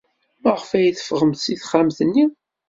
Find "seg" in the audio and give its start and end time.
1.43-1.57